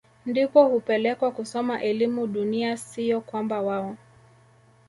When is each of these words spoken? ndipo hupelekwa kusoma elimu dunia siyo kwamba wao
ndipo 0.25 0.65
hupelekwa 0.67 1.31
kusoma 1.31 1.81
elimu 1.81 2.27
dunia 2.27 2.77
siyo 2.77 3.21
kwamba 3.21 3.61
wao 3.61 3.97